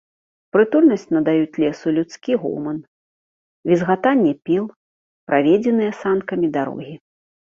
Прытульнасць 0.55 1.03
надаюць 1.15 1.57
лесу 1.63 1.91
людскі 1.97 2.37
гоман, 2.45 2.79
візгатанне 3.73 4.31
піл, 4.49 4.63
праведзеныя 5.29 5.91
санкамі 6.01 6.47
дарогі. 6.57 6.95